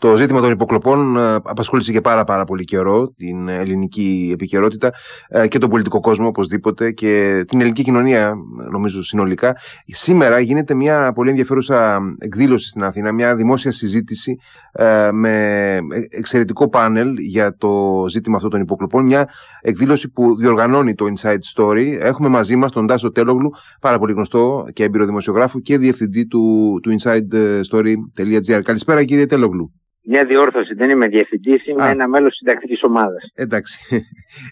Το 0.00 0.16
ζήτημα 0.16 0.40
των 0.40 0.50
υποκλοπών 0.50 1.16
ε, 1.16 1.34
απασχόλησε 1.34 1.92
και 1.92 2.00
πάρα 2.00 2.24
πάρα 2.24 2.44
πολύ 2.44 2.64
καιρό 2.64 3.12
την 3.16 3.48
ελληνική 3.48 4.30
επικαιρότητα 4.32 4.90
ε, 5.28 5.48
και 5.48 5.58
τον 5.58 5.70
πολιτικό 5.70 6.00
κόσμο 6.00 6.26
οπωσδήποτε 6.26 6.90
και 6.90 7.44
την 7.48 7.60
ελληνική 7.60 7.82
κοινωνία 7.82 8.34
νομίζω 8.70 9.02
συνολικά. 9.02 9.56
Σήμερα 9.86 10.40
γίνεται 10.40 10.74
μια 10.74 11.12
πολύ 11.12 11.30
ενδιαφέρουσα 11.30 12.00
εκδήλωση 12.18 12.68
στην 12.68 12.84
Αθήνα, 12.84 13.12
μια 13.12 13.36
δημόσια 13.36 13.72
συζήτηση 13.72 14.36
ε, 14.72 15.08
με 15.12 15.78
εξαιρετικό 16.10 16.68
πάνελ 16.68 17.16
για 17.18 17.56
το 17.56 18.04
ζήτημα 18.08 18.36
αυτό 18.36 18.48
των 18.48 18.60
υποκλοπών. 18.60 19.04
Μια 19.04 19.28
εκδήλωση 19.60 20.08
που 20.08 20.36
διοργανώνει 20.36 20.94
το 20.94 21.06
Inside 21.14 21.56
Story. 21.56 21.86
Έχουμε 22.00 22.28
μαζί 22.28 22.56
μας 22.56 22.72
τον 22.72 22.86
Τάσο 22.86 23.12
Τέλογλου, 23.12 23.50
πάρα 23.80 23.98
πολύ 23.98 24.12
γνωστό 24.12 24.66
και 24.72 24.84
έμπειρο 24.84 25.04
δημοσιογράφο 25.04 25.60
και 25.60 25.78
διευθυντή 25.78 26.26
του, 26.26 26.78
του 26.82 26.96
InsideStory.gr. 26.98 28.60
Καλησπέρα 28.62 29.04
κύριε 29.04 29.26
Τέλογλου. 29.26 29.72
Μια 30.12 30.24
διόρθωση, 30.24 30.74
δεν 30.74 30.90
είμαι 30.90 31.06
διευθυντής, 31.06 31.66
είμαι 31.66 31.82
Α. 31.82 31.88
ένα 31.88 32.08
μέλος 32.08 32.36
συντακτική 32.36 32.78
ομάδας. 32.82 33.22
Εντάξει. 33.34 33.78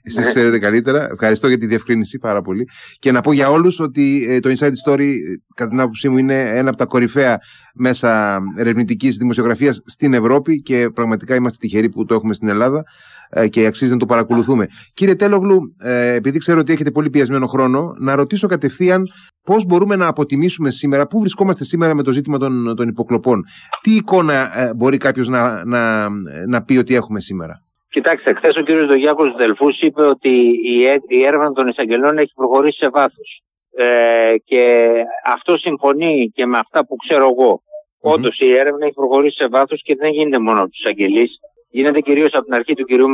Εσείς 0.06 0.24
ναι. 0.24 0.26
ξέρετε 0.26 0.58
καλύτερα. 0.58 1.08
Ευχαριστώ 1.12 1.48
για 1.48 1.58
τη 1.58 1.66
διευκρίνηση 1.66 2.18
πάρα 2.18 2.40
πολύ. 2.42 2.68
Και 2.98 3.12
να 3.12 3.20
πω 3.20 3.32
για 3.32 3.50
όλους 3.50 3.80
ότι 3.80 4.26
ε, 4.28 4.40
το 4.40 4.50
Inside 4.50 4.72
Story, 4.86 5.00
ε, 5.00 5.18
κατά 5.54 5.70
την 5.70 5.80
άποψή 5.80 6.08
μου, 6.08 6.18
είναι 6.18 6.40
ένα 6.40 6.68
από 6.68 6.78
τα 6.78 6.84
κορυφαία 6.84 7.38
μέσα 7.74 8.40
ερευνητικής 8.56 9.16
δημοσιογραφίας 9.16 9.82
στην 9.84 10.14
Ευρώπη 10.14 10.62
και 10.62 10.90
πραγματικά 10.94 11.34
είμαστε 11.34 11.58
τυχεροί 11.60 11.88
που 11.88 12.04
το 12.04 12.14
έχουμε 12.14 12.34
στην 12.34 12.48
Ελλάδα. 12.48 12.84
Ε, 13.30 13.48
και 13.48 13.66
αξίζει 13.66 13.92
να 13.92 13.98
το 13.98 14.06
παρακολουθούμε. 14.06 14.66
Κύριε 14.94 15.14
Τέλογλου, 15.14 15.60
ε, 15.84 16.14
επειδή 16.14 16.38
ξέρω 16.38 16.58
ότι 16.58 16.72
έχετε 16.72 16.90
πολύ 16.90 17.10
πιασμένο 17.10 17.46
χρόνο, 17.46 17.92
να 17.98 18.14
ρωτήσω 18.14 18.46
κατευθείαν 18.46 19.02
πώς 19.44 19.64
μπορούμε 19.66 19.96
να 19.96 20.06
αποτιμήσουμε 20.06 20.70
σήμερα, 20.70 21.06
πού 21.06 21.20
βρισκόμαστε 21.20 21.64
σήμερα 21.64 21.94
με 21.94 22.02
το 22.02 22.12
ζήτημα 22.12 22.38
των, 22.38 22.76
των 22.76 22.88
υποκλοπών. 22.88 23.44
Τι 23.82 23.90
εικόνα 23.94 24.60
ε, 24.60 24.74
μπορεί 24.74 24.96
κάποιος 24.96 25.28
να, 25.28 25.64
να, 25.64 26.08
να 26.46 26.62
πει 26.62 26.76
ότι 26.76 26.94
έχουμε 26.94 27.20
σήμερα; 27.20 27.62
Κοιτάξτε, 27.90 28.34
χθες 28.34 28.56
ο 28.56 28.62
κ. 28.62 28.86
Δογιάκος 28.86 29.34
Δελφούς 29.36 29.80
είπε 29.80 30.02
ότι 30.02 30.30
η, 30.72 30.76
η 31.08 31.24
έρευνα 31.26 31.52
των 31.52 31.68
εισαγγελών 31.68 32.18
έχει 32.18 32.32
προχωρήσει 32.34 32.78
σε 32.78 32.88
βάθος. 32.88 33.42
Ε, 33.76 34.34
και 34.44 34.92
αυτό 35.24 35.58
συμφωνεί 35.58 36.30
και 36.34 36.46
με 36.46 36.58
αυτά 36.58 36.86
που 36.86 36.96
ξέρω 36.96 37.28
εγώ. 37.32 37.62
Mm-hmm. 37.62 38.12
Όντως 38.12 38.38
η 38.38 38.48
έρευνα 38.48 38.84
έχει 38.84 38.94
προχωρήσει 38.94 39.36
σε 39.38 39.48
βάθος 39.48 39.82
και 39.82 39.96
δεν 39.96 40.10
γίνεται 40.10 40.38
μόνο 40.38 40.58
από 40.60 40.68
τους 40.68 40.78
εισαγγελείς 40.78 41.30
γίνεται 41.68 42.00
κυρίως 42.00 42.30
από 42.32 42.44
την 42.44 42.54
αρχή 42.54 42.74
του 42.74 42.84
κυρίου 42.84 43.08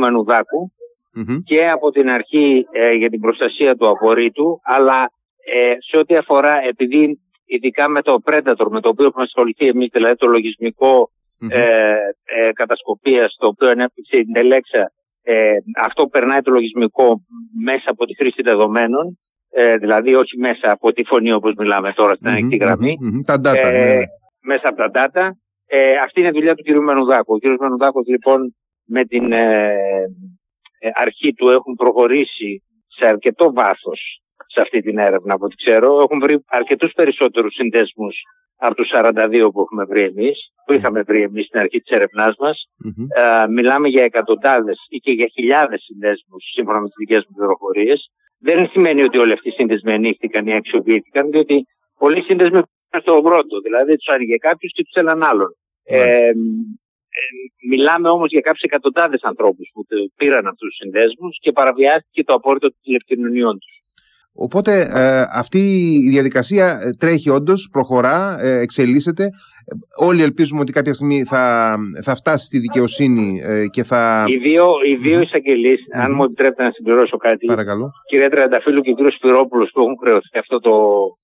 και 1.43 1.69
από 1.69 1.91
την 1.91 2.09
αρχή 2.09 2.65
ε, 2.71 2.91
για 2.91 3.09
την 3.09 3.19
προστασία 3.19 3.75
του 3.75 3.87
απορρίτου, 3.87 4.59
αλλά 4.63 5.11
ε, 5.53 5.73
σε 5.89 5.97
ό,τι 5.97 6.15
αφορά, 6.15 6.53
επειδή 6.67 7.19
ειδικά 7.45 7.89
με 7.89 8.01
το 8.01 8.21
Predator, 8.25 8.67
με 8.69 8.81
το 8.81 8.89
οποίο 8.89 9.05
έχουμε 9.05 9.23
ασχοληθεί 9.23 9.65
εμείς, 9.65 9.89
δηλαδή 9.91 10.15
το 10.15 10.27
λογισμικό 10.27 11.09
ε, 11.49 11.93
ε, 12.23 12.51
κατασκοπίας, 12.51 13.35
το 13.39 13.47
οποίο 13.47 13.69
ανέπτυξε 13.69 14.17
η 14.17 14.25
Τελέξα, 14.25 14.91
ε, 15.23 15.51
αυτό 15.81 16.07
περνάει 16.07 16.41
το 16.41 16.51
λογισμικό 16.51 17.21
μέσα 17.63 17.85
από 17.85 18.05
τη 18.05 18.15
χρήση 18.15 18.41
δεδομένων, 18.41 19.19
ε, 19.49 19.75
δηλαδή 19.77 20.15
όχι 20.15 20.37
μέσα 20.37 20.71
από 20.71 20.91
τη 20.93 21.05
φωνή 21.05 21.31
όπως 21.31 21.53
μιλάμε 21.57 21.93
τώρα 21.95 22.15
στην 22.15 22.27
ανοιχτή 22.27 22.55
γραμμή, 22.55 22.97
τα 23.25 23.35
data, 23.43 23.55
ε, 23.55 23.95
ναι. 23.95 24.03
μέσα 24.41 24.63
από 24.63 24.75
τα 24.75 24.89
data. 24.93 25.29
Ε, 25.67 25.97
αυτή 25.97 26.19
είναι 26.19 26.29
η 26.29 26.31
δουλειά 26.31 26.55
του 26.55 26.63
κ. 26.63 26.77
Μενουδάκου. 26.77 27.33
Ο 27.33 27.37
κ. 27.37 27.59
Μενουδάκου 27.59 28.03
λοιπόν 28.07 28.55
με 28.85 29.05
την 29.05 29.31
ε, 29.31 29.65
ε, 30.79 30.89
αρχή 30.93 31.33
του 31.33 31.49
έχουν 31.49 31.75
προχωρήσει 31.75 32.63
σε 32.87 33.07
αρκετό 33.07 33.53
βάθος 33.53 34.21
σε 34.47 34.61
αυτή 34.61 34.81
την 34.81 34.97
έρευνα 34.97 35.33
από 35.33 35.45
ό,τι 35.45 35.55
ξέρω. 35.55 35.99
Έχουν 35.99 36.19
βρει 36.19 36.43
αρκετούς 36.47 36.91
περισσότερους 36.93 37.53
συνδέσμους 37.53 38.15
από 38.57 38.75
τους 38.75 38.89
42 38.93 39.49
που 39.53 39.61
έχουμε 39.61 39.83
βρει 39.83 40.01
εμείς, 40.01 40.37
που 40.65 40.73
είχαμε 40.73 41.01
βρει 41.01 41.21
εμείς 41.21 41.45
στην 41.45 41.59
αρχή 41.59 41.79
της 41.79 41.97
έρευνάς 41.97 42.35
μας. 42.39 42.63
Ε, 43.15 43.47
μιλάμε 43.47 43.87
για 43.87 44.03
εκατοντάδες 44.03 44.77
ή 44.89 44.97
και 44.97 45.11
για 45.11 45.27
χιλιάδες 45.33 45.81
συνδέσμους 45.81 46.43
σύμφωνα 46.53 46.79
με 46.79 46.85
τις 46.85 46.95
δικές 46.97 47.25
μου 47.27 47.35
πληροφορίες. 47.35 48.09
Δεν 48.39 48.69
σημαίνει 48.69 49.03
ότι 49.03 49.17
όλοι 49.17 49.31
αυτοί 49.31 49.49
οι 49.49 49.51
σύνδεσμοι 49.51 49.93
ανοίχτηκαν 49.93 50.47
ή 50.47 50.53
αξιοποιήθηκαν, 50.55 51.31
διότι 51.31 51.65
πολλοί 51.97 52.23
σύνδεσμοι 52.23 52.61
στο 52.99 53.21
πρώτο. 53.21 53.59
Δηλαδή 53.59 53.95
τους 53.95 54.07
άνοιγε 54.07 54.37
κάποιος 54.37 54.71
και 54.75 54.83
τους 54.83 54.93
έναν 54.93 55.23
άλλον. 55.23 55.55
Ε, 55.83 56.27
ε, 56.27 56.31
μιλάμε 57.69 58.09
όμως 58.09 58.29
για 58.31 58.41
κάποιες 58.41 58.61
εκατοντάδες 58.61 59.21
ανθρώπους 59.23 59.69
που 59.73 59.85
πήραν 60.15 60.47
αυτούς 60.47 60.67
τους 60.67 60.75
συνδέσμους 60.75 61.37
και 61.39 61.51
παραβιάστηκε 61.51 62.23
το 62.23 62.33
απόρριτο 62.33 62.67
των 62.67 62.79
τηλεπικοινωνιών 62.83 63.59
τους. 63.59 63.74
Οπότε 64.37 64.89
ε, 64.93 65.25
αυτή 65.31 65.57
η 66.05 66.09
διαδικασία 66.09 66.79
ε, 66.81 66.91
τρέχει 66.99 67.29
όντως, 67.29 67.69
προχωρά, 67.71 68.37
ε, 68.39 68.59
εξελίσσεται. 68.59 69.29
Όλοι 69.97 70.21
ελπίζουμε 70.21 70.61
ότι 70.61 70.71
κάποια 70.71 70.93
στιγμή 70.93 71.23
θα, 71.23 71.75
θα 72.03 72.15
φτάσει 72.15 72.45
στη 72.45 72.59
δικαιοσύνη 72.59 73.41
και 73.71 73.83
θα. 73.83 74.25
Οι 74.27 74.37
δύο, 74.37 74.65
οι 74.85 74.95
δύο 74.95 75.19
εισαγγελείς, 75.21 75.79
αν 75.93 76.11
μου 76.15 76.23
επιτρέπετε 76.23 76.63
να 76.63 76.71
συμπληρώσω 76.71 77.17
κάτι. 77.17 77.45
Παρακαλώ. 77.45 77.91
Κυρία 78.09 78.29
Τρανταφύλου 78.29 78.81
και 78.81 78.91
κύριο 78.91 79.11
Σπυρόπουλος 79.11 79.69
που 79.73 79.81
έχουν 79.81 79.97
χρεωθεί 80.03 80.37
αυτό 80.37 80.59
το, 80.59 80.71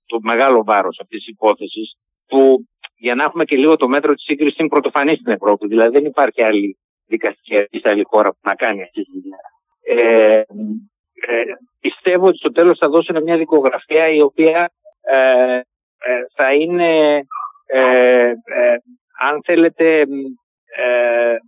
το 0.05 0.17
μεγάλο 0.21 0.63
βάρος 0.63 0.99
αυτής 1.01 1.17
της 1.17 1.27
υπόθεσης, 1.27 1.95
που 2.27 2.65
για 2.97 3.15
να 3.15 3.23
έχουμε 3.23 3.43
και 3.43 3.57
λίγο 3.57 3.75
το 3.75 3.87
μέτρο 3.87 4.13
της 4.13 4.23
σύγκρισης 4.23 4.57
είναι 4.57 4.67
πρωτοφανής 4.67 5.19
στην 5.19 5.31
Ευρώπη. 5.31 5.67
Δηλαδή 5.67 5.91
δεν 5.97 6.05
υπάρχει 6.05 6.43
άλλη 6.43 6.77
δικαστική 7.07 7.57
αρχή 7.57 7.77
σε 7.83 7.89
άλλη 7.89 8.03
χώρα 8.05 8.29
που 8.29 8.39
να 8.43 8.53
κάνει 8.53 8.81
αυτή 8.81 9.01
τη 9.03 9.11
δουλειά. 9.19 9.41
Ε, 9.83 10.41
ε, 11.27 11.41
πιστεύω 11.79 12.27
ότι 12.27 12.37
στο 12.37 12.51
τέλος 12.51 12.77
θα 12.77 12.89
δώσουν 12.89 13.23
μια 13.23 13.37
δικογραφία 13.37 14.07
η 14.07 14.21
οποία 14.21 14.71
ε, 15.01 15.55
ε 15.57 15.61
θα 16.35 16.53
είναι, 16.53 17.21
ε, 17.65 18.27
ε, 18.29 18.75
αν 19.29 19.41
θέλετε, 19.43 20.03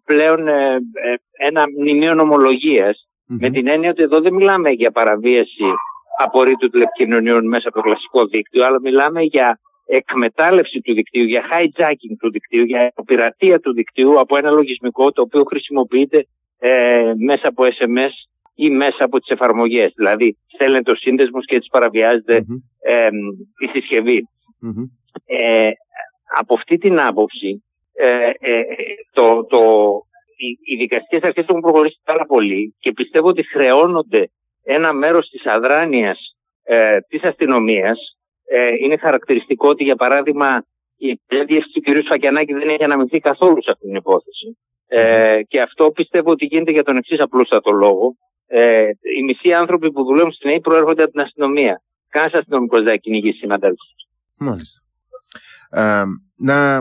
πλέον 0.06 0.48
ένα 1.38 1.64
μνημείο 1.78 2.14
με 3.26 3.50
την 3.50 3.68
έννοια 3.68 3.90
ότι 3.90 4.04
εδώ 4.04 4.20
δεν 4.20 4.34
μιλάμε 4.34 4.70
για 4.70 4.92
παραβίαση 4.92 5.64
απορρίτου 6.18 6.70
τηλεπικοινωνιών 6.70 7.48
μέσα 7.48 7.68
από 7.68 7.78
το 7.78 7.84
κλασικό 7.84 8.26
δίκτυο, 8.26 8.66
αλλά 8.66 8.80
μιλάμε 8.80 9.22
για 9.22 9.60
εκμετάλλευση 9.86 10.82
του 10.82 10.94
δικτύου, 10.94 11.24
για 11.24 11.44
hijacking 11.52 12.16
του 12.20 12.32
δικτύου, 12.32 12.64
για 12.64 12.94
πειρατεία 13.06 13.60
του 13.60 13.74
δικτύου 13.74 14.20
από 14.20 14.38
ένα 14.38 14.52
λογισμικό 14.52 15.12
το 15.12 15.22
οποίο 15.22 15.44
χρησιμοποιείται 15.44 16.28
ε, 16.60 17.14
μέσα 17.18 17.48
από 17.48 17.64
SMS 17.64 18.12
ή 18.56 18.70
μέσα 18.70 19.04
από 19.04 19.20
τις 19.20 19.30
εφαρμογές. 19.30 19.94
Δηλαδή 19.96 20.38
στέλνεται 20.54 20.92
ο 20.92 20.96
σύνδεσμος 20.96 21.46
και 21.46 21.56
έτσι 21.56 21.70
παραβιάζεται 21.72 22.46
ε, 22.80 23.08
η 23.58 23.68
συσκευη 23.74 24.28
Ε, 25.26 25.70
από 26.38 26.54
αυτή 26.54 26.78
την 26.78 27.00
άποψη 27.00 27.64
ε, 27.94 28.30
ε, 28.40 28.64
το, 29.12 29.46
το, 29.46 29.60
οι, 30.36 30.74
οι 30.74 30.76
δικαστικές 30.76 31.30
αρχές 31.30 31.46
έχουν 31.48 31.62
προχωρήσει 31.62 32.00
πάρα 32.04 32.26
πολύ 32.26 32.76
και 32.80 32.92
πιστεύω 32.92 33.28
ότι 33.28 33.48
χρεώνονται 33.48 34.30
ένα 34.64 34.94
μέρος 34.94 35.30
της 35.30 35.46
αδράνειας 35.46 36.36
ε, 36.64 36.98
της 37.08 37.22
αστυνομίας 37.24 38.18
ε, 38.46 38.68
είναι 38.80 38.98
χαρακτηριστικό 38.98 39.70
ότι 39.70 39.84
για 39.84 39.96
παράδειγμα 39.96 40.66
η 40.98 41.20
διεύθυνση 41.28 41.70
του 41.74 41.82
κ. 41.82 42.04
Σφακιανάκη 42.06 42.54
δεν 42.54 42.70
έχει 42.70 42.84
αναμειχθεί 42.84 43.20
καθόλου 43.20 43.64
σε 43.64 43.72
αυτή 43.72 43.86
την 43.86 43.96
υπόθεση. 43.96 44.58
Ε, 44.88 45.42
και 45.48 45.62
αυτό 45.62 45.92
πιστεύω 45.92 46.32
ότι 46.32 46.46
γίνεται 46.46 46.72
για 46.72 46.84
τον 46.84 46.98
εξής 46.98 47.20
απλούστατο 47.20 47.72
λόγο. 47.72 48.16
Ε, 48.48 48.82
οι 49.18 49.24
μισοί 49.24 49.54
άνθρωποι 49.54 49.92
που 49.92 50.04
δουλεύουν 50.04 50.32
στην 50.32 50.50
ΑΕΠ 50.50 50.62
προέρχονται 50.62 51.04
από 51.04 51.12
την 51.12 51.22
αστυνομία. 51.22 51.82
Κανένα 52.10 52.38
αστυνομικός 52.40 52.84
δεν 52.84 53.00
κυνηγήσει 53.00 53.38
συναντέλφου. 53.38 53.86
Μάλιστα. 54.38 54.82
Ε, 55.70 56.04
να, 56.36 56.80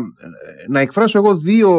να 0.68 0.80
εκφράσω 0.80 1.18
εγώ 1.18 1.36
δύο, 1.36 1.72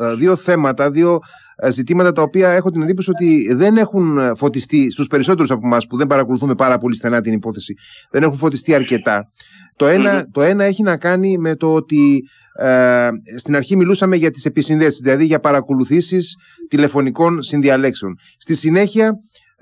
ε, 0.00 0.14
δύο 0.14 0.36
θέματα, 0.36 0.90
δύο 0.90 1.18
ε, 1.56 1.70
ζητήματα 1.70 2.12
τα 2.12 2.22
οποία 2.22 2.50
έχω 2.50 2.70
την 2.70 2.82
εντύπωση 2.82 3.10
ότι 3.10 3.54
δεν 3.54 3.76
έχουν 3.76 4.36
φωτιστεί 4.36 4.90
στους 4.90 5.06
περισσότερους 5.06 5.50
από 5.50 5.66
εμάς 5.66 5.86
που 5.86 5.96
δεν 5.96 6.06
παρακολουθούμε 6.06 6.54
πάρα 6.54 6.78
πολύ 6.78 6.94
στενά 6.94 7.20
την 7.20 7.32
υπόθεση, 7.32 7.74
δεν 8.10 8.22
έχουν 8.22 8.36
φωτιστεί 8.36 8.74
αρκετά. 8.74 9.28
Το 9.76 9.86
ένα, 9.86 10.26
το 10.32 10.42
ένα 10.42 10.64
έχει 10.64 10.82
να 10.82 10.96
κάνει 10.96 11.38
με 11.38 11.54
το 11.54 11.74
ότι 11.74 12.22
ε, 12.58 13.08
στην 13.38 13.56
αρχή 13.56 13.76
μιλούσαμε 13.76 14.16
για 14.16 14.30
τις 14.30 14.44
επισυνδέσεις, 14.44 15.00
δηλαδή 15.00 15.24
για 15.24 15.40
παρακολουθήσεις 15.40 16.36
τηλεφωνικών 16.68 17.42
συνδιαλέξεων. 17.42 18.18
Στη 18.38 18.54
συνέχεια 18.54 19.12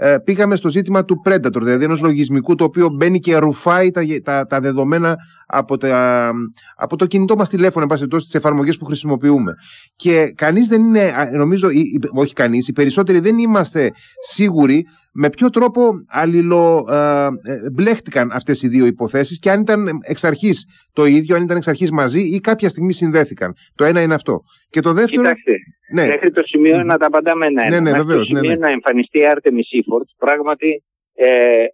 ε, 0.03 0.17
πήγαμε 0.25 0.57
στο 0.57 0.69
ζήτημα 0.69 1.05
του 1.05 1.23
Predator, 1.25 1.61
δηλαδή 1.62 1.85
ενός 1.85 2.01
λογισμικού 2.01 2.55
το 2.55 2.65
οποίο 2.65 2.89
μπαίνει 2.89 3.19
και 3.19 3.37
ρουφάει 3.37 3.91
τα, 3.91 4.03
τα, 4.23 4.47
τα 4.47 4.61
δεδομένα 4.61 5.17
από, 5.47 5.77
τα, 5.77 6.31
από 6.77 6.97
το 6.97 7.06
κινητό 7.06 7.37
μας 7.37 7.49
τηλέφωνο, 7.49 7.83
εν 7.83 7.89
πάση 7.89 8.06
τις 8.25 8.35
εφαρμογές 8.35 8.77
που 8.77 8.85
χρησιμοποιούμε. 8.85 9.55
Και 9.97 10.33
κανείς 10.35 10.69
δεν 10.69 10.83
είναι, 10.83 11.13
νομίζω, 11.37 11.69
όχι 12.15 12.33
κανείς, 12.33 12.69
οι 12.69 12.73
περισσότεροι 12.73 13.21
δεν 13.21 13.39
είμαστε 13.39 13.91
σίγουροι 14.33 14.87
με 15.12 15.31
ποιο 15.31 15.51
τρόπο 15.51 15.91
αλληλομπλέχτηκαν 16.09 18.31
ε, 18.31 18.35
αυτές 18.35 18.62
οι 18.62 18.69
δύο 18.69 18.87
υποθέσεις 18.87 19.39
και 19.39 19.51
αν 19.51 19.61
ήταν 19.61 19.87
εξ 20.09 20.25
αρχής 20.25 20.67
το 20.93 21.05
ίδιο, 21.05 21.37
αν 21.37 21.43
ήταν 21.43 21.57
εξ 21.57 21.69
αρχής 21.69 21.91
μαζί 21.91 22.21
ή 22.21 22.41
κάποια 22.41 22.69
στιγμή 22.69 22.93
συνδέθηκαν. 22.93 23.55
Το 23.75 23.85
ένα 23.85 24.03
είναι 24.03 24.15
αυτό. 24.15 24.41
Και 24.71 24.81
το 24.81 24.93
δεύτερο. 24.93 25.23
Κοιτάξτε, 25.23 25.53
ναι. 25.95 26.07
μέχρι 26.07 26.31
το 26.31 26.43
σημείο 26.45 26.85
να 26.85 26.97
τα 26.97 27.07
απαντάμε 27.07 27.47
ένα. 27.47 27.69
Ναι, 27.69 27.81
ναι, 27.81 27.91
βεβαίως, 27.91 28.29
το 28.29 28.33
ναι, 28.33 28.39
σημείο 28.39 28.51
ναι, 28.51 28.57
ναι. 28.57 28.67
να 28.67 28.69
εμφανιστεί 28.69 29.19
η 29.19 29.23
Artemis 29.33 29.67
Seaford, 29.71 30.07
πράγματι 30.19 30.85
ε, 31.15 31.65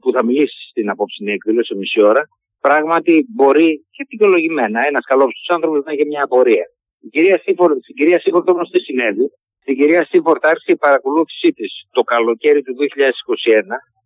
που 0.00 0.12
θα 0.12 0.24
μιλήσει 0.24 0.68
στην 0.70 0.90
απόψινή 0.90 1.32
εκδήλωση 1.32 1.74
μισή 1.74 2.02
ώρα, 2.02 2.28
πράγματι 2.60 3.26
μπορεί 3.34 3.86
και 3.90 4.04
δικαιολογημένα 4.08 4.86
ένας 4.86 5.04
καλός 5.04 5.32
στου 5.38 5.54
άνθρωπου 5.54 5.82
να 5.86 5.92
έχει 5.92 6.06
μια 6.06 6.22
απορία. 6.24 6.64
Η 7.00 7.08
κυρία 7.08 7.40
Σίφορτ, 7.44 7.82
στην 7.82 7.94
κυρία 7.94 8.20
Σίφορτ 8.20 8.48
όμως 8.48 8.70
τι 8.70 8.80
συνέβη. 8.80 9.30
Στην 9.62 9.76
κυρία 9.78 10.04
Σίφορτ 10.10 10.46
άρχισε 10.46 10.72
η 10.72 10.76
παρακολούθησή 10.76 11.50
της 11.52 11.70
το 11.90 12.02
καλοκαίρι 12.02 12.62
του 12.62 12.74
2021, 12.78 12.82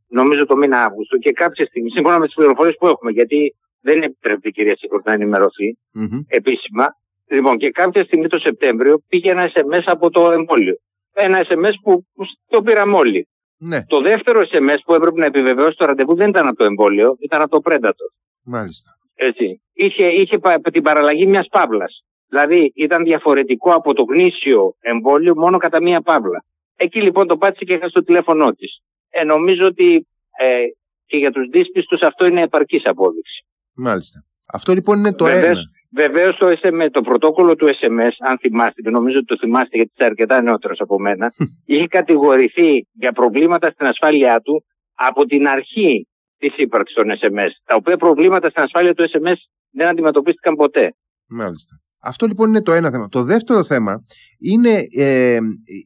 νομίζω 0.08 0.46
το 0.46 0.56
μήνα 0.56 0.78
Αύγουστο, 0.84 1.16
και 1.16 1.32
κάποια 1.32 1.66
στιγμή, 1.66 1.90
σύμφωνα 1.90 2.18
με 2.18 2.26
τις 2.26 2.34
πληροφορίες 2.34 2.76
που 2.78 2.86
έχουμε, 2.86 3.10
γιατί 3.10 3.54
δεν 3.80 4.02
επιτρέπει 4.02 4.48
η 4.48 4.50
κυρία 4.50 4.76
Σίφορτ 4.76 5.06
να 5.06 5.12
ενημερωθεί 5.12 5.78
mm-hmm. 5.98 6.20
επίσημα. 6.26 6.86
Λοιπόν, 7.30 7.56
και 7.58 7.70
κάποια 7.70 8.04
στιγμή 8.04 8.28
το 8.28 8.38
Σεπτέμβριο 8.38 9.02
πήγε 9.08 9.30
ένα 9.30 9.50
SMS 9.54 9.84
από 9.84 10.10
το 10.10 10.30
εμβόλιο. 10.30 10.74
Ένα 11.12 11.38
SMS 11.48 11.76
που, 11.82 12.06
που 12.14 12.24
το 12.48 12.62
πήραμε 12.62 12.96
όλοι. 12.96 13.28
Ναι. 13.58 13.84
Το 13.84 14.00
δεύτερο 14.00 14.40
SMS 14.52 14.80
που 14.84 14.94
έπρεπε 14.94 15.18
να 15.20 15.26
επιβεβαιώσει 15.26 15.76
το 15.76 15.84
ραντεβού 15.84 16.14
δεν 16.14 16.28
ήταν 16.28 16.46
από 16.46 16.56
το 16.56 16.64
εμβόλιο, 16.64 17.16
ήταν 17.20 17.40
από 17.40 17.60
το 17.60 17.70
Predator. 17.70 18.08
Μάλιστα. 18.44 18.90
Έτσι. 19.14 19.60
Είχε, 19.72 20.06
είχε 20.06 20.38
την 20.72 20.82
παραλλαγή 20.82 21.26
μιας 21.26 21.46
παύλας. 21.50 22.04
Δηλαδή 22.28 22.72
ήταν 22.74 23.04
διαφορετικό 23.04 23.70
από 23.72 23.94
το 23.94 24.02
γνήσιο 24.02 24.76
εμβόλιο 24.80 25.36
μόνο 25.36 25.58
κατά 25.58 25.82
μία 25.82 26.00
παύλα. 26.00 26.44
Εκεί 26.76 27.02
λοιπόν 27.02 27.26
το 27.26 27.36
πάτησε 27.36 27.64
και 27.64 27.74
είχα 27.74 27.88
στο 27.88 28.04
τηλέφωνό 28.04 28.52
της. 28.52 28.80
Ε, 29.10 29.24
νομίζω 29.24 29.66
ότι 29.66 30.06
ε, 30.38 30.64
και 31.06 31.16
για 31.16 31.30
τους 31.30 31.48
δύσπιστους 31.48 32.00
αυτό 32.00 32.26
είναι 32.26 32.40
επαρκής 32.40 32.84
απόδειξη. 32.84 33.46
Μάλιστα. 33.74 34.24
Αυτό 34.52 34.72
λοιπόν 34.72 34.98
είναι 34.98 35.14
το 35.14 35.24
Βεβαίως, 35.24 35.44
ένα. 35.44 35.60
Βεβαίως 35.90 36.36
το, 36.36 36.46
SMS, 36.46 36.88
το 36.90 37.00
πρωτόκολλο 37.00 37.56
του 37.56 37.66
SMS, 37.66 38.10
αν 38.28 38.38
θυμάστε, 38.38 38.82
και 38.82 38.90
νομίζω 38.90 39.16
ότι 39.16 39.26
το 39.26 39.36
θυμάστε 39.36 39.76
γιατί 39.76 39.90
είστε 39.92 40.04
αρκετά 40.04 40.42
νεότερος 40.42 40.80
από 40.80 40.98
μένα, 40.98 41.32
είχε 41.64 41.86
κατηγορηθεί 41.86 42.86
για 42.92 43.12
προβλήματα 43.12 43.70
στην 43.70 43.86
ασφάλειά 43.86 44.40
του 44.40 44.64
από 44.94 45.24
την 45.26 45.48
αρχή 45.48 46.08
της 46.38 46.54
ύπαρξης 46.56 46.96
των 46.96 47.10
SMS. 47.20 47.50
Τα 47.64 47.74
οποία 47.74 47.96
προβλήματα 47.96 48.48
στην 48.48 48.62
ασφάλεια 48.62 48.94
του 48.94 49.04
SMS 49.10 49.38
δεν 49.70 49.88
αντιμετωπίστηκαν 49.88 50.54
ποτέ. 50.54 50.94
Μάλιστα. 51.26 51.80
Αυτό 52.00 52.26
λοιπόν 52.26 52.48
είναι 52.48 52.62
το 52.62 52.72
ένα 52.72 52.90
θέμα. 52.90 53.08
Το 53.08 53.22
δεύτερο 53.22 53.64
θέμα 53.64 54.02
είναι 54.38 54.86
ε, 54.96 55.38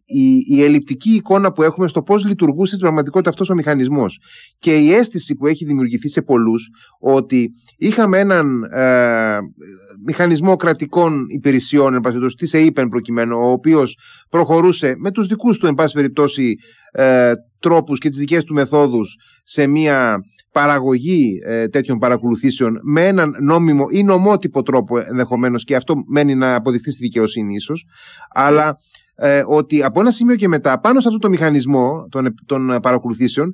η, 0.05 0.57
η 0.57 0.63
ελλειπτική 0.63 1.11
εικόνα 1.11 1.53
που 1.53 1.63
έχουμε 1.63 1.89
στο 1.89 2.03
πώς 2.03 2.25
λειτουργούσε 2.25 2.69
στην 2.69 2.81
πραγματικότητα 2.81 3.31
αυτός 3.31 3.51
ο 3.51 3.55
μηχανισμός 3.55 4.21
και 4.59 4.77
η 4.77 4.93
αίσθηση 4.93 5.35
που 5.35 5.47
έχει 5.47 5.65
δημιουργηθεί 5.65 6.09
σε 6.09 6.23
πολλούς 6.23 6.69
ότι 7.01 7.51
είχαμε 7.77 8.19
έναν 8.19 8.63
ε, 8.63 9.39
μηχανισμό 10.07 10.57
κρατικών 10.57 11.25
υπηρεσιών 11.29 11.95
εν 11.95 12.01
πάση 12.01 12.19
της 12.37 12.55
ΕΕΠΕΝ 12.55 12.89
προκειμένου 12.89 13.39
ο 13.39 13.51
οποίος 13.51 13.99
προχωρούσε 14.31 14.95
με 14.99 15.11
τους 15.11 15.27
δικούς 15.27 15.59
του 15.59 15.67
εν 15.67 15.75
πάση 15.75 15.95
περιπτώσει 15.95 16.55
ε, 16.93 17.33
τρόπους 17.59 17.99
και 17.99 18.09
τις 18.09 18.19
δικές 18.19 18.45
του 18.45 18.55
μεθόδους 18.55 19.17
σε 19.51 19.67
μια 19.67 20.25
παραγωγή 20.53 21.41
ε, 21.45 21.69
τέτοιων 21.69 21.99
παρακολουθήσεων 21.99 22.81
με 22.83 23.07
έναν 23.07 23.35
νόμιμο 23.41 23.87
ή 23.91 24.03
νομότυπο 24.03 24.63
τρόπο 24.63 24.99
ενδεχομένως 24.99 25.65
και 25.65 25.77
αυτό 25.77 25.95
μένει 26.07 26.35
να 26.35 26.55
αποδειχθεί 26.55 26.91
στη 26.91 27.03
δικαιοσύνη 27.03 27.55
ίσως 27.55 27.87
αλλά 28.35 28.77
ε, 29.15 29.43
ότι 29.47 29.83
από 29.83 30.01
ένα 30.01 30.11
σημείο 30.11 30.37
και 30.37 30.49
μετά 30.49 30.81
πάνω 30.81 31.01
σε 31.01 31.09
αυτό 31.09 31.21
το 31.21 31.29
μηχανισμό 31.29 32.07
των, 32.11 32.35
των 32.47 32.79
παρακολουθήσεων 32.83 33.53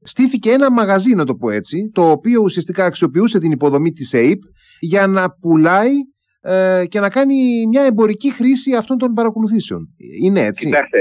στήθηκε 0.00 0.50
ένα 0.50 0.70
μαγαζί 0.70 1.14
να 1.14 1.24
το 1.24 1.34
πω 1.34 1.50
έτσι 1.50 1.90
το 1.92 2.10
οποίο 2.10 2.40
ουσιαστικά 2.42 2.84
αξιοποιούσε 2.84 3.38
την 3.38 3.52
υποδομή 3.52 3.92
της 3.92 4.14
ΑΕΠ 4.14 4.40
για 4.80 5.06
να 5.06 5.30
πουλάει 5.30 5.92
ε, 6.40 6.84
και 6.88 7.00
να 7.00 7.08
κάνει 7.08 7.66
μια 7.68 7.82
εμπορική 7.82 8.32
χρήση 8.32 8.74
αυτών 8.74 8.98
των 8.98 9.12
παρακολουθήσεων. 9.12 9.88
Είναι 10.22 10.40
έτσι; 10.40 10.64
Κοιτάξτε, 10.64 10.98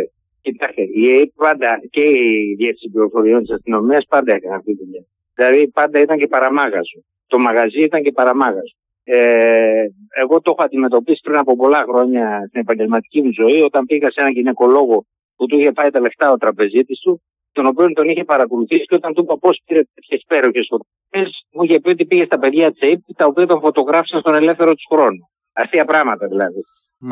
Κοιτάξτε, 0.47 0.81
η 0.81 1.07
ΑΕΠ 1.11 1.31
πάντα 1.35 1.81
και 1.89 2.01
η 2.01 2.55
Διεύθυνση 2.57 2.89
Πληροφοριών 2.91 3.41
της 3.41 3.51
Αστυνομίας 3.51 4.05
πάντα 4.09 4.33
έκανε 4.33 4.55
αυτή 4.55 4.75
τη 4.75 4.83
δουλειά. 4.83 5.05
Δηλαδή 5.35 5.67
πάντα 5.67 5.99
ήταν 5.99 6.17
και 6.17 6.27
παραμάγαζο. 6.27 6.99
Το 7.27 7.37
μαγαζί 7.39 7.83
ήταν 7.83 8.03
και 8.03 8.11
παραμάγαζο. 8.11 8.75
Ε, 9.03 9.85
εγώ 10.21 10.41
το 10.41 10.51
έχω 10.51 10.63
αντιμετωπίσει 10.63 11.21
πριν 11.23 11.37
από 11.37 11.55
πολλά 11.55 11.85
χρόνια 11.89 12.45
στην 12.47 12.61
επαγγελματική 12.61 13.21
μου 13.21 13.31
ζωή 13.33 13.61
όταν 13.61 13.85
πήγα 13.85 14.11
σε 14.11 14.21
έναν 14.21 14.31
γυναικολόγο 14.31 15.05
που 15.35 15.45
του 15.45 15.57
είχε 15.57 15.71
φάει 15.75 15.89
τα 15.89 15.99
λεφτά 15.99 16.31
ο 16.31 16.37
τραπεζίτης 16.37 16.99
του, 16.99 17.21
τον 17.51 17.65
οποίο 17.65 17.93
τον 17.93 18.09
είχε 18.09 18.23
παρακολουθήσει 18.23 18.85
και 18.85 18.95
όταν 18.95 19.13
του 19.13 19.21
είπα 19.21 19.37
πώς 19.37 19.61
πήρε 19.65 19.81
τέτοιες 19.93 20.21
υπέροχε 20.21 20.59
φωτογραφίες, 20.69 21.45
μου 21.51 21.63
είχε 21.63 21.79
πει 21.79 21.89
ότι 21.89 22.05
πήγε 22.05 22.25
στα 22.25 22.39
παιδιά 22.39 22.71
της 22.71 22.81
ΑΕΠ 22.81 22.99
τα 23.15 23.25
οποία 23.25 23.45
τον 23.45 23.59
φωτογράφησαν 23.59 24.19
στον 24.19 24.35
ελεύθερο 24.35 24.73
τους 24.73 24.85
χρόνο. 24.91 25.29
Αστεία 25.53 25.85
πράγματα 25.85 26.27
δηλαδή. 26.27 26.61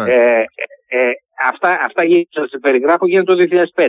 Ε, 0.07 0.43
ε, 0.87 1.11
αυτά, 1.43 1.69
αυτά 1.69 2.03
που 2.03 2.27
σας 2.29 2.59
περιγράφω 2.61 3.07
γίνανε 3.07 3.25
το 3.25 3.35
2005. 3.75 3.87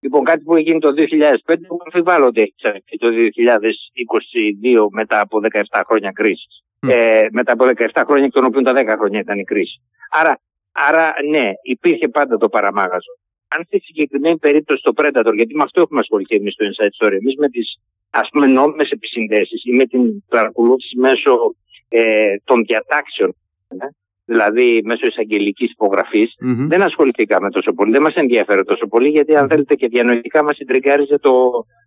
Λοιπόν, 0.00 0.24
κάτι 0.24 0.42
που 0.42 0.56
έγινε 0.56 0.78
το 0.78 0.92
2005, 0.96 1.66
που 1.68 1.78
αμφιβάλλω 1.84 2.26
ότι 2.26 2.40
έχει 2.40 2.54
ξαναρχίσει 2.56 2.96
το 2.98 3.08
2022 4.74 4.88
μετά 4.90 5.20
από 5.20 5.40
17 5.70 5.82
χρόνια 5.86 6.10
κρίσης. 6.10 6.62
Ε, 6.86 7.26
μετά 7.32 7.52
από 7.52 7.64
17 7.64 8.02
χρόνια, 8.06 8.24
εκ 8.24 8.32
των 8.32 8.44
οποίων 8.44 8.64
τα 8.64 8.72
10 8.72 8.96
χρόνια 8.98 9.20
ήταν 9.20 9.38
η 9.38 9.44
κρίση. 9.44 9.80
Άρα, 10.10 10.40
άρα, 10.72 11.14
ναι, 11.30 11.50
υπήρχε 11.62 12.08
πάντα 12.08 12.36
το 12.36 12.48
παραμάγαζο. 12.48 13.12
Αν 13.48 13.64
στη 13.64 13.80
συγκεκριμένη 13.80 14.38
περίπτωση 14.38 14.82
το 14.82 14.92
Predator, 14.96 15.34
γιατί 15.34 15.54
με 15.54 15.62
αυτό 15.62 15.80
έχουμε 15.80 16.00
ασχοληθεί 16.00 16.36
εμείς 16.36 16.52
στο 16.52 16.64
Inside 16.66 17.06
Story, 17.06 17.12
εμείς 17.12 17.34
με 17.36 17.48
τις 17.48 17.78
ας 18.10 18.28
πούμε 18.32 18.46
νόμιμες 18.46 18.90
επισυνδέσεις 18.90 19.64
ή 19.64 19.72
με 19.72 19.86
την 19.86 20.24
παρακολούθηση 20.28 20.98
μέσω 20.98 21.54
ε, 21.88 22.34
των 22.44 22.64
διατάξεων 22.64 23.36
ναι, 23.68 23.86
δηλαδή 24.24 24.80
μέσω 24.84 25.06
εισαγγελικής 25.06 25.72
δεν 26.68 26.82
ασχοληθήκαμε 26.82 27.50
τόσο 27.50 27.72
πολύ. 27.72 27.90
Δεν 27.92 28.02
μας 28.02 28.14
ενδιαφέρει 28.14 28.64
τόσο 28.64 28.86
πολύ, 28.86 29.08
γιατί 29.08 29.36
αν 29.36 29.48
θέλετε 29.48 29.74
και 29.74 29.88
διανοητικά 29.88 30.44
μας 30.44 30.56
συντριγκάριζε 30.56 31.18
το, 31.18 31.32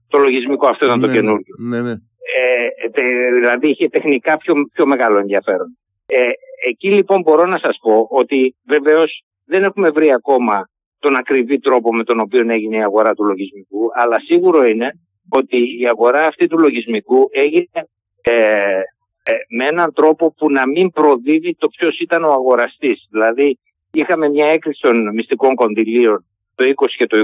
το 0.07 0.17
λογισμικό. 0.17 0.67
Αυτό 0.67 0.85
ήταν 0.85 1.01
το 1.01 1.07
ναι, 1.07 1.13
ναι. 1.13 1.19
καινούργιο. 1.19 1.55
Ναι, 1.59 1.81
ναι. 1.81 1.91
Ε, 1.91 3.33
δηλαδή 3.39 3.69
είχε 3.69 3.87
τεχνικά 3.87 4.37
πιο, 4.37 4.53
πιο 4.73 4.85
μεγάλο 4.85 5.17
ενδιαφέρον. 5.17 5.77
Ε, 6.05 6.29
εκεί 6.67 6.91
λοιπόν 6.91 7.21
μπορώ 7.21 7.45
να 7.45 7.57
σας 7.57 7.77
πω 7.81 8.07
ότι 8.09 8.55
βεβαίως 8.67 9.23
δεν 9.45 9.63
έχουμε 9.63 9.89
βρει 9.89 10.13
ακόμα 10.13 10.69
τον 10.99 11.15
ακριβή 11.15 11.59
τρόπο 11.59 11.93
με 11.93 12.03
τον 12.03 12.19
οποίο 12.19 12.51
έγινε 12.51 12.77
η 12.77 12.83
αγορά 12.83 13.13
του 13.13 13.23
λογισμικού, 13.23 13.89
αλλά 13.93 14.19
σίγουρο 14.19 14.65
είναι 14.65 14.89
ότι 15.29 15.57
η 15.81 15.87
αγορά 15.87 16.27
αυτή 16.27 16.47
του 16.47 16.59
λογισμικού 16.59 17.29
έγινε 17.31 17.87
ε, 18.21 18.79
ε, 19.27 19.33
με 19.49 19.63
έναν 19.65 19.93
τρόπο 19.93 20.33
που 20.37 20.51
να 20.51 20.67
μην 20.67 20.91
προδίδει 20.91 21.55
το 21.55 21.67
ποιος 21.67 21.99
ήταν 21.99 22.23
ο 22.23 22.31
αγοραστής. 22.31 23.07
Δηλαδή, 23.09 23.59
είχαμε 23.91 24.29
μια 24.29 24.47
έκρηξη 24.51 24.81
των 24.81 25.13
μυστικών 25.13 25.55
κονδυλίων 25.55 26.25
το 26.55 26.63
20 26.63 26.85
και 26.97 27.05
το 27.05 27.17
21. 27.17 27.23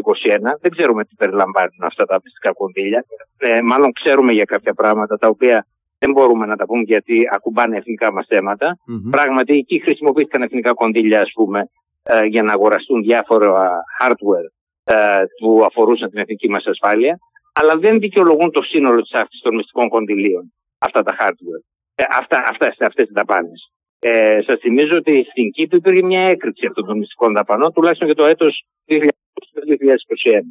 Δεν 0.62 0.72
ξέρουμε 0.72 1.06
τι 1.06 1.16
περιλαμβάνουν 1.16 1.82
αυτά 1.82 2.06
τα 2.06 2.20
μυστικά 2.24 2.54
κονδύλια. 2.54 3.06
Ε, 3.38 3.62
μάλλον 3.62 3.92
ξέρουμε 3.92 4.32
για 4.32 4.46
κάποια 4.46 4.74
πράγματα 4.74 5.18
τα 5.18 5.28
οποία 5.28 5.66
δεν 5.98 6.12
μπορούμε 6.12 6.46
να 6.46 6.56
τα 6.56 6.66
πούμε 6.66 6.82
γιατί 6.82 7.28
ακουμπάνε 7.32 7.78
εθνικά 7.78 8.14
μας 8.14 8.26
θέματα. 8.30 8.78
Mm-hmm. 8.78 9.10
Πράγματι, 9.12 9.54
εκεί 9.54 9.80
χρησιμοποιήθηκαν 9.80 10.42
εθνικά 10.42 10.74
κονδύλια, 10.74 11.22
ας 11.22 11.32
πούμε, 11.34 11.70
ε, 12.04 12.26
για 12.26 12.44
να 12.44 12.54
αγοραστούν 12.54 13.02
διάφορα 13.02 13.84
hardware 14.00 14.50
ε, 14.84 15.24
που 15.40 15.64
αφορούσαν 15.66 16.10
την 16.10 16.20
εθνική 16.20 16.50
μας 16.50 16.66
ασφάλεια. 16.66 17.20
Αλλά 17.54 17.78
δεν 17.78 18.00
δικαιολογούν 18.00 18.52
το 18.52 18.62
σύνολο 18.62 19.02
της 19.02 19.12
αύξησης 19.12 19.42
των 19.42 19.56
μυστικών 19.56 19.90
κονδυλίων 19.90 20.54
αυτά 20.78 21.04
τα 21.04 21.16
hardware. 21.20 21.64
Ε, 21.96 22.04
αυτά, 22.10 22.44
αυτά, 22.50 22.66
αυτές 22.66 23.06
τις 23.06 23.14
δαπάνες. 23.14 23.72
Ε, 24.00 24.40
σας 24.46 24.60
θυμίζω 24.60 24.96
ότι 24.98 25.26
στην 25.30 25.52
Κύπρο 25.52 25.78
υπήρχε 25.78 26.04
μια 26.04 26.22
έκρηξη 26.22 26.66
αυτών 26.66 26.86
των 26.86 26.98
μυστικών 26.98 27.34
δαπανών, 27.34 27.74
τουλάχιστον 27.74 28.08
για 28.08 28.16
το 28.16 28.26
έτος 28.26 28.66
2021. 28.86 30.42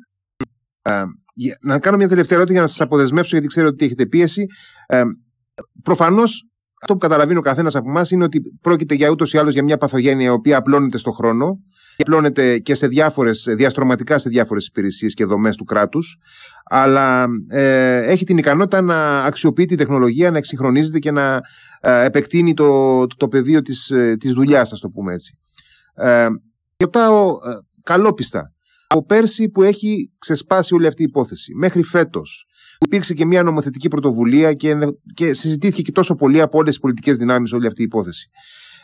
Ε, 0.83 1.05
να 1.61 1.79
κάνω 1.79 1.97
μια 1.97 2.09
τελευταία 2.09 2.37
ερώτηση 2.37 2.53
για 2.53 2.63
να 2.63 2.69
σας 2.69 2.81
αποδεσμεύσω, 2.81 3.31
γιατί 3.31 3.47
ξέρω 3.47 3.67
ότι 3.67 3.85
έχετε 3.85 4.07
πίεση. 4.07 4.47
Ε, 4.87 5.03
προφανώς 5.83 6.50
αυτό 6.81 6.93
που 6.93 6.99
καταλαβαίνει 6.99 7.39
ο 7.39 7.43
καθένας 7.43 7.75
από 7.75 7.91
εμάς 7.91 8.11
είναι 8.11 8.25
ότι 8.25 8.41
πρόκειται 8.61 8.95
για 8.95 9.11
ούτως 9.11 9.33
ή 9.33 9.39
άλλως 9.39 9.53
για 9.53 9.63
μια 9.63 9.77
παθογένεια 9.77 10.27
η 10.27 10.31
οποία 10.31 10.57
απλώνεται 10.57 10.99
στον 10.99 11.13
χρόνο 11.13 11.59
και 11.97 12.03
απλώνεται 12.03 12.59
και 12.59 12.75
σε 12.75 12.87
διάφορες, 12.87 13.47
διαστρωματικά 13.49 14.19
σε 14.19 14.29
διάφορες 14.29 14.67
υπηρεσίες 14.67 15.15
και 15.15 15.25
δομές 15.25 15.57
του 15.57 15.65
κράτους. 15.65 16.17
Αλλά 16.65 17.27
ε, 17.49 18.03
έχει 18.11 18.25
την 18.25 18.39
ικανότητα 18.39 18.81
να 18.81 19.19
αξιοποιεί 19.19 19.65
τη 19.65 19.75
τεχνολογία, 19.75 20.31
να 20.31 20.39
εξυγχρονίζεται 20.39 20.99
και 20.99 21.11
να 21.11 21.41
ε, 21.81 22.05
επεκτείνει 22.05 22.55
το, 22.55 23.01
το, 23.07 23.17
το 23.17 23.29
πεδίο 23.29 23.63
της 23.63 23.93
της 24.19 24.31
ε, 24.31 24.35
δουλειάς, 24.35 24.73
ας 24.73 24.81
το 24.81 24.89
πούμε 24.89 25.13
έτσι. 25.13 25.39
Ε, 25.95 26.27
ρωτάω 26.77 27.29
ε, 27.29 27.53
καλόπιστα. 27.83 28.53
Από 28.93 29.05
πέρσι 29.05 29.51
που 29.51 29.63
έχει 29.63 30.13
ξεσπάσει 30.19 30.75
όλη 30.75 30.87
αυτή 30.87 31.03
η 31.03 31.07
υπόθεση 31.09 31.55
μέχρι 31.55 31.83
φέτος 31.83 32.47
υπήρξε 32.87 33.15
και 33.15 33.25
μια 33.25 33.43
νομοθετική 33.43 33.89
πρωτοβουλία 33.89 34.53
και, 34.53 34.73
και 35.15 35.33
συζητήθηκε 35.33 35.83
και 35.83 35.93
τόσο 35.93 36.15
πολύ 36.15 36.41
από 36.41 36.59
όλες 36.59 36.71
τις 36.71 36.81
πολιτικές 36.81 37.17
δυνάμεις 37.17 37.53
όλη 37.53 37.67
αυτή 37.67 37.81
η 37.81 37.85
υπόθεση. 37.85 38.31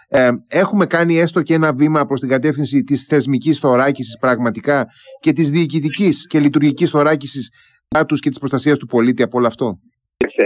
Ε, 0.08 0.30
έχουμε 0.48 0.86
κάνει 0.86 1.18
έστω 1.18 1.42
και 1.42 1.54
ένα 1.54 1.72
βήμα 1.72 2.04
προς 2.04 2.20
την 2.20 2.28
κατεύθυνση 2.28 2.82
της 2.82 3.04
θεσμικής 3.04 3.58
θωράκισης 3.58 4.18
πραγματικά 4.18 4.86
και 5.20 5.32
της 5.32 5.50
διοικητικής 5.50 6.26
και 6.26 6.38
λειτουργικής 6.38 6.90
θωράκισης 6.90 7.50
κράτους 7.88 8.20
και 8.20 8.28
της 8.28 8.38
προστασίας 8.38 8.78
του 8.78 8.86
πολίτη 8.86 9.22
από 9.22 9.38
όλο 9.38 9.46
αυτό; 9.46 9.78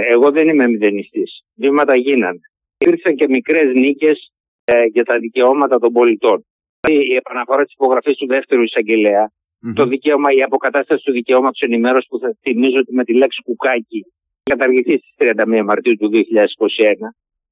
Εγώ 0.09 0.31
δεν 0.31 0.49
είμαι 0.49 0.69
μηδενιστής. 0.69 1.41
Βήματα 1.55 1.97
γίνανε. 1.97 2.41
Υπήρξαν 2.79 3.15
και 3.15 3.27
μικρές 3.29 3.75
νίκες 3.75 4.33
ε, 4.65 4.85
για 4.93 5.05
τα 5.05 5.19
δικαιώματα 5.19 5.79
των 5.79 5.93
πολιτών. 5.93 6.45
Δηλαδή, 6.81 7.13
η 7.13 7.15
επαναφορά 7.15 7.65
της 7.65 7.73
υπογραφής 7.73 8.17
του 8.17 8.27
δεύτερου 8.27 8.63
εισαγγελέα 8.63 9.31
Mm-hmm. 9.63 9.73
Το 9.75 9.87
δικαίωμα, 9.87 10.33
η 10.33 10.43
αποκατάσταση 10.43 11.05
του 11.05 11.13
δικαιώματος 11.13 11.61
ενημέρωσης 11.61 12.09
που 12.09 12.19
θα 12.19 12.37
θυμίζω 12.41 12.79
ότι 12.79 12.95
με 12.95 13.05
τη 13.05 13.15
λέξη 13.15 13.43
κουκάκι 13.43 14.07
καταργηθεί 14.43 14.91
στις 14.91 15.15
31 15.19 15.63
Μαρτίου 15.65 15.97
του 15.97 16.11
2021. 16.13 16.19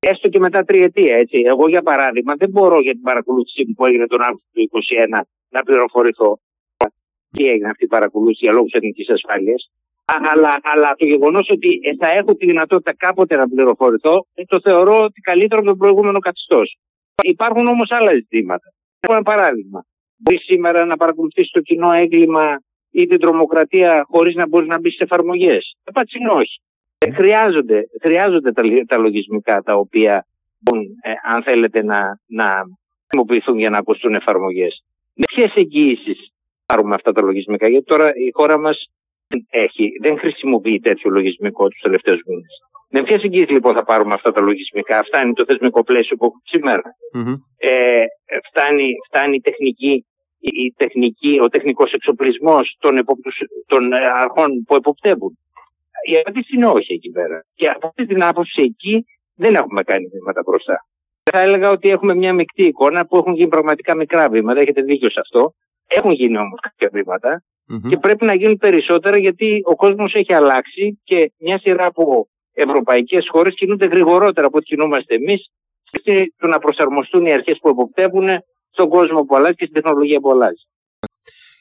Έστω 0.01 0.29
και 0.29 0.39
μετά 0.39 0.65
τριετία, 0.65 1.17
έτσι. 1.17 1.43
Εγώ, 1.47 1.69
για 1.69 1.83
παράδειγμα, 1.83 2.35
δεν 2.35 2.51
μπορώ 2.51 2.81
για 2.81 2.93
την 2.93 3.03
παρακολούθηση 3.03 3.65
που 3.65 3.87
έγινε 3.87 4.07
τον 4.07 4.21
Αύγουστο 4.21 4.47
του 4.53 4.69
2021 5.17 5.21
να 5.49 5.63
πληροφορηθώ. 5.63 6.41
Τι 7.31 7.47
έγινε 7.49 7.69
αυτή 7.69 7.85
η 7.85 7.87
παρακολούθηση 7.87 8.45
για 8.45 8.53
λόγους 8.53 8.73
εθνικής 8.73 9.09
ασφάλειας. 9.09 9.71
Αλλά, 10.05 10.59
αλλά 10.63 10.95
το 10.99 11.07
γεγονός 11.07 11.49
ότι 11.51 11.81
θα 11.99 12.11
έχω 12.11 12.35
τη 12.35 12.47
δυνατότητα 12.47 12.95
κάποτε 12.97 13.37
να 13.37 13.49
πληροφορηθώ, 13.49 14.27
ε, 14.35 14.45
το 14.45 14.61
θεωρώ 14.61 14.99
ότι 15.03 15.21
καλύτερο 15.21 15.61
από 15.61 15.69
τον 15.69 15.79
προηγούμενο 15.79 16.19
καθιστό. 16.19 16.61
Υπάρχουν 17.23 17.67
όμως 17.67 17.91
άλλα 17.91 18.13
ζητήματα. 18.13 18.73
Έχω 19.01 19.13
ένα 19.13 19.23
παράδειγμα. 19.23 19.85
Μπορεί 20.19 20.39
σήμερα 20.39 20.85
να 20.85 20.97
παρακολουθήσει 20.97 21.51
το 21.53 21.61
κοινό 21.61 21.93
έγκλημα 21.93 22.63
ή 22.91 23.07
την 23.07 23.21
τρομοκρατία 23.21 24.05
χωρίς 24.09 24.35
να 24.35 24.49
μπορείς 24.49 24.69
να 24.69 24.81
μπεις 24.81 24.95
σε 24.95 25.05
εφαρμογές. 25.05 25.77
Απάντηση 25.85 26.19
είναι 26.19 26.31
όχι. 26.33 26.61
Ε, 26.99 27.11
χρειάζονται, 27.11 27.89
χρειάζονται 28.03 28.53
τα, 28.53 28.63
τα 28.87 28.99
λογισμικά 28.99 29.63
τα 29.63 29.75
οποία 29.75 30.27
μπορούν, 30.59 30.85
ε, 31.03 31.13
αν 31.35 31.43
θέλετε, 31.43 31.83
να, 31.83 32.21
να 32.27 32.65
χρησιμοποιηθούν 33.07 33.59
για 33.59 33.71
να 33.71 33.79
ακουστούν 33.79 34.15
εφαρμογές. 34.15 34.85
Με 35.15 35.25
ποιες 35.35 35.53
εγγύησει 35.55 36.17
πάρουμε 36.67 36.95
αυτά 36.95 37.13
τα 37.13 37.23
λογισμικά, 37.23 37.69
γιατί 37.69 37.85
τώρα 37.85 38.07
η 38.15 38.31
χώρα 38.33 38.59
μας 38.59 38.91
έχει, 39.51 39.93
δεν 40.03 40.19
χρησιμοποιεί 40.19 40.81
τέτοιο 40.81 41.11
λογισμικό 41.11 41.69
τους 41.69 41.81
τελευταίους 41.81 42.21
μήνες. 42.27 42.63
Με 42.91 43.03
ποιες 43.03 43.23
εγγύησει 43.23 43.53
λοιπόν 43.53 43.75
θα 43.75 43.85
πάρουμε 43.85 44.15
αυτά 44.15 44.33
τα 44.33 44.41
λογισμικά, 44.41 45.03
φτάνει 45.05 45.33
το 45.33 45.45
θεσμικό 45.45 45.85
πλαίσιο 45.85 46.17
που 46.17 46.25
έχουμε 46.25 46.43
σήμερα. 46.45 46.83
Mm-hmm. 47.15 47.37
Ε, 47.57 48.05
φτάνει, 48.49 48.93
φτάνει 49.07 49.37
η 49.37 49.41
τεχνική, 49.41 50.07
η 50.39 50.73
τεχνική, 50.77 51.39
ο 51.43 51.49
τεχνικός 51.49 51.93
εξοπλισμός 51.93 52.77
των, 52.79 52.99
των 53.67 53.93
αρχών 53.93 54.65
που 54.67 54.75
εποπτεύουν. 54.75 55.39
Η 56.11 56.17
απάντηση 56.17 56.57
είναι 56.57 56.67
όχι 56.67 56.93
εκεί 56.93 57.11
πέρα. 57.11 57.45
Και 57.55 57.67
από 57.67 57.87
αυτή 57.87 58.07
την 58.07 58.23
άποψη 58.25 58.63
εκεί 58.63 59.05
δεν 59.35 59.55
έχουμε 59.55 59.83
κάνει 59.83 60.07
βήματα 60.07 60.43
μπροστά. 60.47 60.87
Θα 61.31 61.41
έλεγα 61.41 61.69
ότι 61.69 61.89
έχουμε 61.89 62.15
μια 62.15 62.33
μεικτή 62.33 62.65
εικόνα 62.65 63.07
που 63.07 63.17
έχουν 63.17 63.35
γίνει 63.35 63.49
πραγματικά 63.49 63.97
μικρά 63.97 64.29
βήματα. 64.29 64.61
Έχετε 64.61 64.83
δίκιο 64.83 65.11
σε 65.11 65.21
αυτό. 65.21 65.55
Έχουν 65.87 66.11
γίνει 66.11 66.39
όμως 66.39 66.61
κάποια 66.61 66.91
και 67.89 67.97
πρέπει 67.97 68.25
να 68.25 68.35
γίνουν 68.35 68.57
περισσότερα 68.57 69.19
γιατί 69.19 69.61
ο 69.65 69.77
κόσμος 69.77 70.13
έχει 70.13 70.35
αλλάξει 70.35 71.01
και 71.05 71.33
μια 71.39 71.59
σειρά 71.59 71.87
από 71.87 72.29
ευρωπαϊκές 72.53 73.29
χώρες 73.31 73.55
κινούνται 73.55 73.87
γρηγορότερα 73.87 74.47
από 74.47 74.57
ό,τι 74.57 74.67
κινούμαστε 74.67 75.15
εμείς 75.15 75.51
στο 76.37 76.47
να 76.47 76.59
προσαρμοστούν 76.59 77.27
οι 77.27 77.33
αρχές 77.33 77.59
που 77.63 77.69
εποπτεύουν 77.69 78.29
στον 78.71 78.89
κόσμο 78.89 79.23
που 79.23 79.37
αλλάζει 79.37 79.55
και 79.55 79.67
στην 79.69 79.83
τεχνολογία 79.83 80.21
που 80.21 80.31
αλλάζει. 80.31 80.63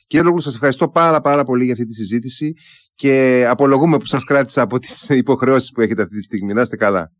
Κύριε 0.08 0.26
Λόγου, 0.26 0.40
σας 0.40 0.54
ευχαριστώ 0.54 0.90
πάρα 0.90 1.22
πάρα 1.22 1.44
πολύ 1.44 1.64
για 1.64 1.74
αυτή 1.74 1.86
τη 1.86 1.94
συζήτηση 1.94 2.54
και 2.96 3.46
απολογούμε 3.50 3.98
που 3.98 4.06
σας 4.06 4.24
κράτησα 4.24 4.62
από 4.62 4.80
τις 4.80 5.10
υποχρεώσεις 5.10 5.72
που 5.72 5.82
έχετε 5.82 6.02
αυτή 6.02 6.16
τη 6.16 6.24
στιγμή. 6.24 6.54
Να 6.54 6.62
είστε 6.62 6.76
καλά. 6.76 7.12